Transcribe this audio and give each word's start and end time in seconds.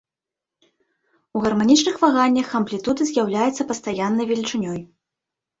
У 1.39 1.41
гарманічных 1.43 1.95
ваганнях 2.05 2.47
амплітуда 2.63 3.01
з'яўляецца 3.11 3.69
пастаяннай 3.73 4.25
велічынёй. 4.33 4.79